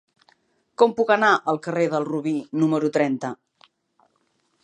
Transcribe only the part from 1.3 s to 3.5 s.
al carrer del Robí número trenta?